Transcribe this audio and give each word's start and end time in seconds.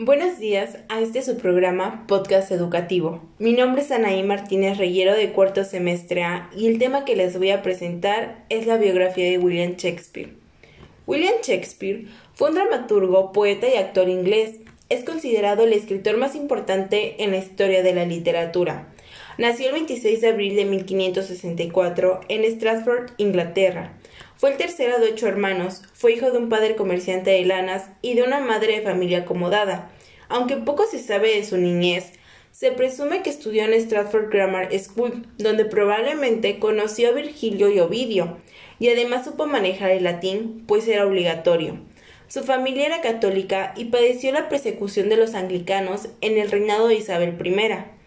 Buenos 0.00 0.38
días 0.38 0.78
a 0.88 1.00
este 1.00 1.22
su 1.22 1.38
programa 1.38 2.04
Podcast 2.06 2.52
Educativo. 2.52 3.20
Mi 3.40 3.52
nombre 3.52 3.82
es 3.82 3.90
Anaí 3.90 4.22
Martínez 4.22 4.78
Reyero 4.78 5.12
de 5.12 5.32
cuarto 5.32 5.64
semestre 5.64 6.22
A 6.22 6.48
y 6.56 6.68
el 6.68 6.78
tema 6.78 7.04
que 7.04 7.16
les 7.16 7.36
voy 7.36 7.50
a 7.50 7.62
presentar 7.62 8.44
es 8.48 8.68
la 8.68 8.76
biografía 8.76 9.28
de 9.28 9.38
William 9.38 9.74
Shakespeare. 9.74 10.34
William 11.08 11.34
Shakespeare 11.42 12.06
fue 12.34 12.50
un 12.50 12.54
dramaturgo, 12.54 13.32
poeta 13.32 13.66
y 13.66 13.76
actor 13.76 14.08
inglés. 14.08 14.60
Es 14.88 15.02
considerado 15.02 15.64
el 15.64 15.72
escritor 15.72 16.16
más 16.16 16.36
importante 16.36 17.20
en 17.24 17.32
la 17.32 17.38
historia 17.38 17.82
de 17.82 17.96
la 17.96 18.04
literatura. 18.04 18.94
Nació 19.36 19.66
el 19.66 19.72
26 19.72 20.20
de 20.20 20.28
abril 20.28 20.54
de 20.54 20.64
1564 20.64 22.20
en 22.28 22.44
Stratford, 22.44 23.10
Inglaterra. 23.16 23.98
Fue 24.38 24.52
el 24.52 24.56
tercero 24.56 25.00
de 25.00 25.10
ocho 25.10 25.26
hermanos, 25.26 25.82
fue 25.94 26.12
hijo 26.12 26.30
de 26.30 26.38
un 26.38 26.48
padre 26.48 26.76
comerciante 26.76 27.32
de 27.32 27.44
lanas 27.44 27.90
y 28.02 28.14
de 28.14 28.22
una 28.22 28.38
madre 28.38 28.76
de 28.76 28.82
familia 28.82 29.18
acomodada. 29.18 29.90
Aunque 30.28 30.56
poco 30.58 30.86
se 30.86 31.00
sabe 31.00 31.34
de 31.34 31.44
su 31.44 31.56
niñez, 31.56 32.12
se 32.52 32.70
presume 32.70 33.22
que 33.22 33.30
estudió 33.30 33.64
en 33.64 33.74
Stratford 33.74 34.30
Grammar 34.30 34.68
School, 34.78 35.26
donde 35.38 35.64
probablemente 35.64 36.60
conoció 36.60 37.08
a 37.08 37.12
Virgilio 37.12 37.68
y 37.68 37.80
Ovidio, 37.80 38.38
y 38.78 38.88
además 38.90 39.24
supo 39.24 39.46
manejar 39.46 39.90
el 39.90 40.04
latín, 40.04 40.62
pues 40.68 40.86
era 40.86 41.04
obligatorio. 41.04 41.80
Su 42.28 42.44
familia 42.44 42.86
era 42.86 43.00
católica 43.00 43.74
y 43.76 43.86
padeció 43.86 44.30
la 44.30 44.48
persecución 44.48 45.08
de 45.08 45.16
los 45.16 45.34
anglicanos 45.34 46.10
en 46.20 46.38
el 46.38 46.48
reinado 46.48 46.86
de 46.86 46.94
Isabel 46.94 47.36
I. 47.44 47.97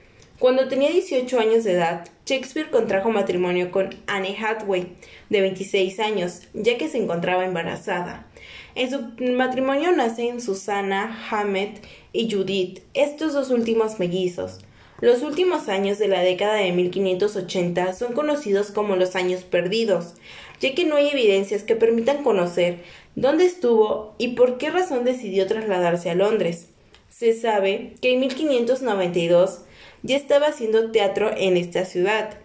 Cuando 0.42 0.68
tenía 0.68 0.90
18 0.90 1.40
años 1.40 1.64
de 1.66 1.74
edad, 1.74 2.10
Shakespeare 2.26 2.72
contrajo 2.72 3.12
matrimonio 3.12 3.70
con 3.70 3.94
Anne 4.08 4.36
Hathaway, 4.36 4.88
de 5.30 5.40
26 5.40 6.00
años, 6.00 6.48
ya 6.56 6.80
que 6.80 6.90
se 6.90 6.98
encontraba 6.98 7.46
embarazada. 7.46 8.26
En 8.74 8.90
su 8.90 9.34
matrimonio 9.34 9.92
nacen 9.92 10.42
Susana, 10.42 11.28
Hammett 11.30 11.86
y 12.12 12.28
Judith, 12.32 12.80
estos 12.96 13.34
dos 13.34 13.52
últimos 13.52 14.00
mellizos. 14.00 14.62
Los 15.00 15.22
últimos 15.22 15.70
años 15.70 16.00
de 16.00 16.08
la 16.08 16.22
década 16.22 16.56
de 16.56 16.72
1580 16.72 17.94
son 17.94 18.14
conocidos 18.14 18.72
como 18.72 18.96
los 18.96 19.16
años 19.16 19.44
perdidos, 19.44 20.16
ya 20.60 20.74
que 20.74 20.86
no 20.86 20.96
hay 20.96 21.10
evidencias 21.10 21.62
que 21.62 21.76
permitan 21.76 22.24
conocer 22.24 22.80
dónde 23.14 23.46
estuvo 23.46 24.16
y 24.18 24.30
por 24.30 24.58
qué 24.58 24.72
razón 24.72 25.06
decidió 25.06 25.46
trasladarse 25.46 26.10
a 26.10 26.16
Londres. 26.16 26.66
Se 27.10 27.40
sabe 27.40 27.94
que 28.02 28.14
en 28.14 28.22
1592 28.22 29.66
ya 30.04 30.16
estaba 30.16 30.48
haciendo 30.48 30.92
teatro 30.92 31.32
en 31.36 31.58
esta 31.58 31.86
ciudad. 31.86 32.38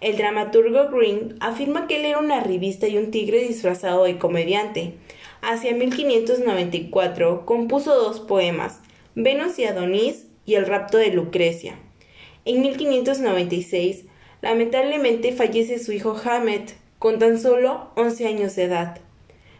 El 0.00 0.16
dramaturgo 0.16 0.88
Green 0.90 1.36
afirma 1.40 1.86
que 1.86 1.96
él 1.96 2.04
era 2.04 2.18
una 2.18 2.40
revista 2.40 2.86
y 2.88 2.98
un 2.98 3.10
tigre 3.10 3.40
disfrazado 3.40 4.04
de 4.04 4.18
comediante. 4.18 4.94
Hacia 5.40 5.74
1594 5.74 7.44
compuso 7.46 7.94
dos 7.94 8.20
poemas, 8.20 8.80
Venus 9.14 9.58
y 9.58 9.64
Adonis 9.64 10.26
y 10.44 10.54
El 10.54 10.66
rapto 10.66 10.98
de 10.98 11.10
Lucrecia. 11.10 11.78
En 12.44 12.62
1596, 12.62 14.04
lamentablemente 14.40 15.32
fallece 15.32 15.78
su 15.78 15.92
hijo 15.92 16.16
Hamet, 16.24 16.74
con 16.98 17.18
tan 17.18 17.38
solo 17.38 17.90
11 17.96 18.26
años 18.26 18.56
de 18.56 18.64
edad. 18.64 19.00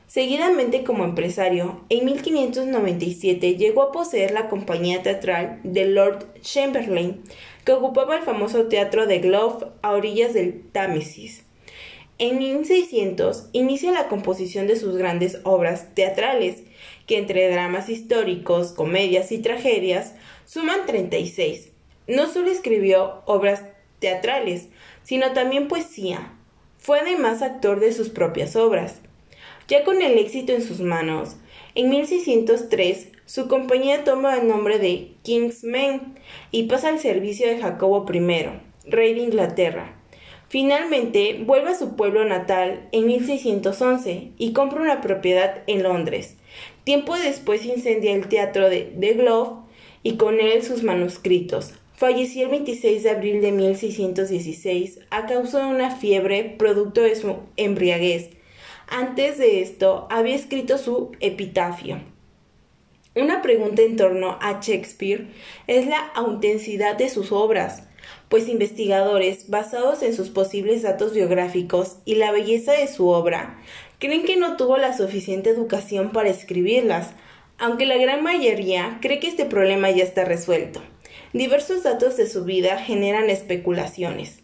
Seguidamente 0.09 0.84
como 0.84 1.05
empresario, 1.05 1.83
en 1.91 2.06
1597 2.06 3.56
llegó 3.56 3.83
a 3.83 3.92
poseer 3.92 4.31
la 4.31 4.48
compañía 4.48 5.03
teatral 5.03 5.61
de 5.64 5.84
Lord 5.84 6.41
Chamberlain, 6.41 7.23
que 7.67 7.73
ocupaba 7.73 8.17
el 8.17 8.23
famoso 8.23 8.69
teatro 8.69 9.06
de 9.06 9.19
Glove 9.19 9.67
a 9.83 9.91
orillas 9.91 10.33
del 10.33 10.62
Támesis. 10.62 11.45
En 12.17 12.39
1600 12.39 13.51
inicia 13.53 13.92
la 13.92 14.09
composición 14.09 14.67
de 14.67 14.77
sus 14.77 14.97
grandes 14.97 15.41
obras 15.45 15.95
teatrales, 15.95 16.62
que 17.06 17.19
entre 17.19 17.51
dramas 17.51 17.91
históricos, 17.91 18.73
comedias 18.73 19.31
y 19.31 19.42
tragedias 19.42 20.14
suman 20.46 20.86
36. 20.86 21.69
No 22.07 22.33
solo 22.33 22.51
escribió 22.51 23.20
obras 23.27 23.63
teatrales, 23.98 24.69
sino 25.02 25.33
también 25.35 25.69
poesía. 25.69 26.33
Fue 26.79 26.98
además 26.98 27.42
actor 27.42 27.79
de 27.79 27.92
sus 27.92 28.08
propias 28.08 28.57
obras. 28.57 29.02
Ya 29.68 29.84
con 29.84 30.01
el 30.01 30.17
éxito 30.17 30.55
en 30.55 30.62
sus 30.62 30.80
manos, 30.80 31.36
en 31.74 31.90
1603 31.90 33.08
su 33.27 33.48
compañía 33.48 34.02
toma 34.02 34.39
el 34.39 34.48
nombre 34.48 34.79
de 34.79 35.11
Kingsmen 35.23 36.14
y 36.51 36.62
pasa 36.62 36.89
al 36.89 36.98
servicio 36.98 37.46
de 37.46 37.58
Jacobo 37.58 38.07
I, 38.11 38.89
rey 38.89 39.12
de 39.12 39.20
Inglaterra. 39.20 39.95
Finalmente 40.48 41.42
vuelve 41.45 41.73
a 41.73 41.78
su 41.78 41.96
pueblo 41.96 42.24
natal 42.24 42.89
en 42.92 43.05
1611 43.05 44.30
y 44.39 44.55
compra 44.55 44.80
una 44.80 45.02
propiedad 45.02 45.62
en 45.67 45.83
Londres. 45.83 46.39
Tiempo 46.84 47.14
después 47.17 47.67
incendia 47.67 48.14
el 48.14 48.28
teatro 48.28 48.70
de 48.70 48.90
The 48.98 49.12
Glove 49.12 49.58
y 50.02 50.17
con 50.17 50.40
él 50.40 50.62
sus 50.62 50.83
manuscritos. 50.83 51.74
Falleció 51.92 52.45
el 52.45 52.52
26 52.52 53.02
de 53.02 53.11
abril 53.11 53.42
de 53.42 53.52
1616 53.52 55.01
a 55.11 55.27
causa 55.27 55.58
de 55.58 55.67
una 55.67 55.95
fiebre 55.95 56.55
producto 56.57 57.02
de 57.02 57.17
su 57.17 57.36
embriaguez 57.58 58.38
antes 58.91 59.39
de 59.39 59.63
esto, 59.63 60.07
había 60.11 60.35
escrito 60.35 60.79
su 60.79 61.13
epitafio. 61.21 62.01
Una 63.15 63.43
pregunta 63.43 63.83
en 63.83 63.97
torno 63.97 64.39
a 64.41 64.61
Shakespeare 64.61 65.27
es 65.67 65.87
la 65.87 65.99
autenticidad 66.15 66.97
de 66.97 67.09
sus 67.09 67.33
obras, 67.33 67.83
pues 68.29 68.49
investigadores, 68.49 69.49
basados 69.49 70.03
en 70.03 70.15
sus 70.15 70.29
posibles 70.29 70.83
datos 70.83 71.15
biográficos 71.15 71.97
y 72.05 72.15
la 72.15 72.31
belleza 72.31 72.73
de 72.73 72.87
su 72.87 73.09
obra, 73.09 73.59
creen 73.99 74.25
que 74.25 74.37
no 74.37 74.57
tuvo 74.57 74.77
la 74.77 74.97
suficiente 74.97 75.51
educación 75.51 76.11
para 76.11 76.29
escribirlas, 76.29 77.11
aunque 77.59 77.87
la 77.87 77.97
gran 77.97 78.23
mayoría 78.23 78.99
cree 79.01 79.19
que 79.19 79.29
este 79.29 79.45
problema 79.45 79.91
ya 79.91 80.05
está 80.05 80.25
resuelto. 80.25 80.81
Diversos 81.33 81.83
datos 81.83 82.17
de 82.17 82.29
su 82.29 82.45
vida 82.45 82.79
generan 82.79 83.31
especulaciones. 83.31 84.39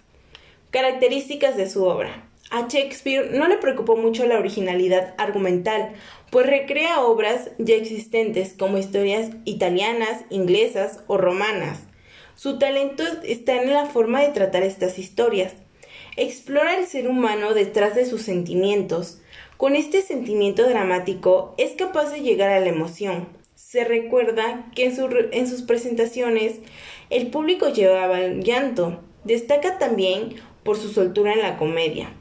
Características 0.70 1.56
de 1.56 1.70
su 1.70 1.84
obra. 1.84 2.28
A 2.50 2.68
Shakespeare 2.68 3.30
no 3.32 3.48
le 3.48 3.56
preocupó 3.56 3.96
mucho 3.96 4.26
la 4.26 4.38
originalidad 4.38 5.14
argumental, 5.18 5.92
pues 6.30 6.46
recrea 6.46 7.00
obras 7.00 7.50
ya 7.58 7.74
existentes 7.74 8.54
como 8.58 8.78
historias 8.78 9.30
italianas, 9.44 10.24
inglesas 10.30 11.00
o 11.06 11.16
romanas. 11.16 11.80
Su 12.36 12.58
talento 12.58 13.04
está 13.22 13.62
en 13.62 13.70
la 13.70 13.86
forma 13.86 14.20
de 14.20 14.28
tratar 14.28 14.62
estas 14.62 14.98
historias. 14.98 15.54
Explora 16.16 16.76
el 16.76 16.86
ser 16.86 17.08
humano 17.08 17.54
detrás 17.54 17.94
de 17.94 18.06
sus 18.06 18.22
sentimientos. 18.22 19.20
Con 19.56 19.76
este 19.76 20.02
sentimiento 20.02 20.68
dramático 20.68 21.54
es 21.58 21.72
capaz 21.72 22.10
de 22.10 22.20
llegar 22.20 22.50
a 22.50 22.60
la 22.60 22.68
emoción. 22.68 23.28
Se 23.54 23.84
recuerda 23.84 24.70
que 24.74 24.86
en, 24.86 25.46
sus 25.48 25.62
presentaciones 25.62 26.60
el 27.10 27.28
público 27.28 27.68
llevaba 27.68 28.20
el 28.20 28.42
llanto. 28.42 29.00
Destaca 29.24 29.78
también 29.78 30.34
por 30.64 30.76
su 30.76 30.88
soltura 30.88 31.32
en 31.32 31.40
la 31.40 31.56
comedia. 31.56 32.12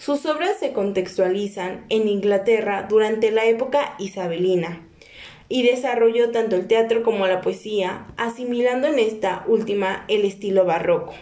Sus 0.00 0.24
obras 0.24 0.58
se 0.58 0.72
contextualizan 0.72 1.84
en 1.90 2.08
Inglaterra 2.08 2.86
durante 2.88 3.30
la 3.30 3.44
época 3.44 3.96
isabelina 3.98 4.88
y 5.50 5.62
desarrolló 5.62 6.30
tanto 6.30 6.56
el 6.56 6.66
teatro 6.66 7.02
como 7.02 7.26
la 7.26 7.42
poesía, 7.42 8.06
asimilando 8.16 8.86
en 8.86 8.98
esta 8.98 9.44
última 9.46 10.06
el 10.08 10.24
estilo 10.24 10.64
barroco. 10.64 11.12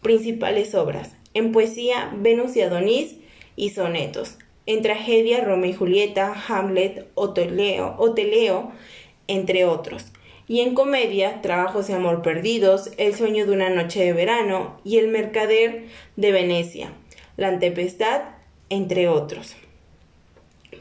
Principales 0.00 0.74
obras. 0.74 1.14
En 1.34 1.52
poesía, 1.52 2.10
Venus 2.16 2.56
y 2.56 2.62
Adonis 2.62 3.16
y 3.54 3.68
sonetos. 3.70 4.38
En 4.64 4.80
tragedia, 4.80 5.44
Romeo 5.44 5.72
y 5.72 5.74
Julieta, 5.74 6.32
Hamlet, 6.48 7.08
Oteleo, 7.16 7.96
Oteleo, 7.98 8.72
entre 9.28 9.66
otros. 9.66 10.06
Y 10.48 10.60
en 10.60 10.72
comedia, 10.72 11.42
Trabajos 11.42 11.86
de 11.88 11.92
Amor 11.92 12.22
Perdidos, 12.22 12.92
El 12.96 13.14
sueño 13.14 13.44
de 13.44 13.52
una 13.52 13.68
noche 13.68 14.02
de 14.02 14.14
verano 14.14 14.80
y 14.84 14.96
El 14.96 15.08
mercader 15.08 15.84
de 16.16 16.32
Venecia. 16.32 16.94
La 17.36 17.58
Tempestad, 17.58 18.22
entre 18.70 19.08
otros. 19.08 19.56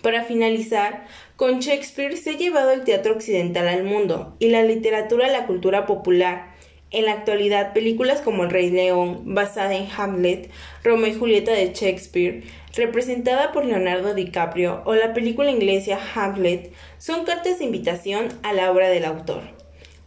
Para 0.02 0.24
finalizar, 0.24 1.06
con 1.36 1.60
Shakespeare 1.60 2.16
se 2.16 2.32
ha 2.32 2.38
llevado 2.38 2.72
el 2.72 2.84
teatro 2.84 3.14
occidental 3.14 3.68
al 3.68 3.84
mundo 3.84 4.36
y 4.40 4.50
la 4.50 4.64
literatura 4.64 5.28
a 5.28 5.32
la 5.32 5.48
cultura 5.48 5.86
popular. 5.86 6.54
En 6.92 7.06
la 7.06 7.14
actualidad, 7.14 7.74
películas 7.74 8.22
como 8.22 8.44
El 8.44 8.52
Rey 8.52 8.70
León, 8.70 9.34
basada 9.34 9.74
en 9.74 9.88
Hamlet, 9.98 10.50
Romeo 10.84 11.08
y 11.08 11.16
Julieta 11.16 11.52
de 11.52 11.74
Shakespeare, 11.74 12.44
representada 12.76 13.52
por 13.52 13.66
Leonardo 13.66 14.14
DiCaprio, 14.14 14.82
o 14.86 14.96
la 14.96 15.14
película 15.14 15.52
inglesa 15.52 16.00
Hamlet, 16.14 16.72
son 17.00 17.26
cartas 17.26 17.60
de 17.60 17.66
invitación 17.66 18.30
a 18.44 18.54
la 18.54 18.72
obra 18.72 18.90
del 18.90 19.06
autor. 19.06 19.42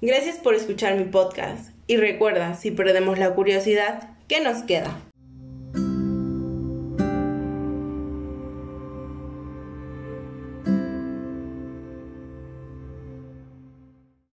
Gracias 0.00 0.37
por 0.37 0.55
escuchar 0.55 0.96
mi 0.96 1.05
podcast 1.05 1.72
y 1.88 1.96
recuerda, 1.96 2.55
si 2.55 2.70
perdemos 2.70 3.19
la 3.19 3.34
curiosidad, 3.34 4.11
¿qué 4.28 4.40
nos 4.40 4.62
queda? 4.62 5.07